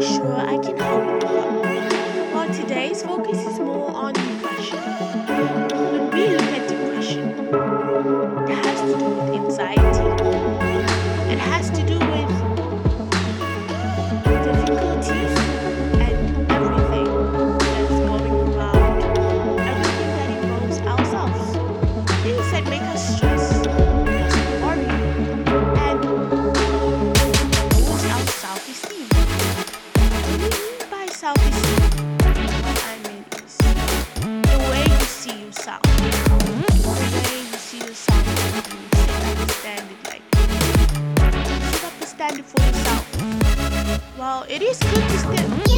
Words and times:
sure 0.00 0.34
I 0.36 0.58
can 0.58 0.78
help. 0.78 1.20
But 2.32 2.54
today's 2.54 3.02
focus 3.02 3.38
is 3.46 3.58
more 3.58 3.90
on 3.90 4.14
fashion. 4.14 5.19
it 44.50 44.62
is 44.62 44.78
good 44.78 45.08
to 45.08 45.18
still. 45.18 45.69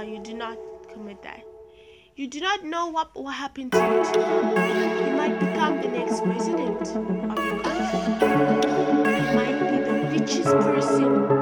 now 0.00 0.06
you 0.06 0.18
do 0.18 0.32
not 0.32 0.56
commit 0.90 1.22
that. 1.22 1.44
You 2.16 2.26
do 2.26 2.40
not 2.40 2.64
know 2.64 2.88
what 2.88 3.14
will 3.14 3.28
happen 3.28 3.68
to 3.70 3.76
you. 3.76 3.84
You 5.06 5.14
might 5.14 5.38
become 5.38 5.82
the 5.82 5.88
next 5.88 6.22
president 6.24 6.80
of 6.80 7.44
your 7.44 7.60
country. 7.60 8.00
You 9.18 9.26
might 9.36 9.58
be 9.60 9.76
the 9.84 10.08
richest 10.10 10.44
person 10.44 11.39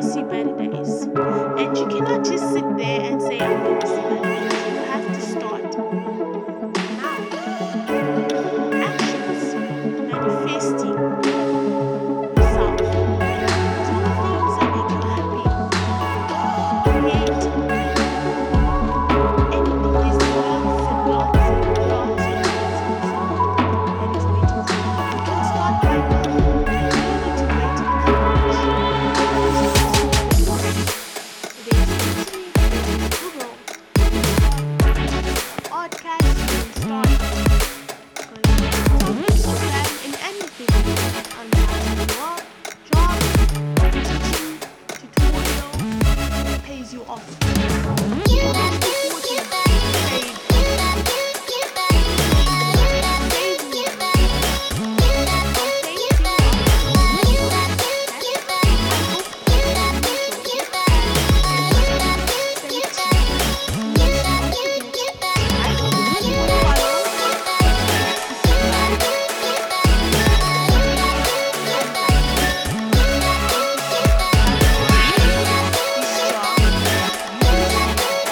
to 0.00 0.08
see 0.08 0.22
better 0.22 0.56
days. 0.56 1.02
And 1.02 1.76
you 1.76 1.86
cannot 1.88 2.24
just 2.24 2.52
sit 2.52 2.76
there 2.76 3.00
and 3.00 3.20
say, 3.20 3.40
I'm 3.40 3.64
going 3.64 3.80
to 3.80 3.86
see 3.86 3.94
better 3.94 4.48
days. 4.48 4.77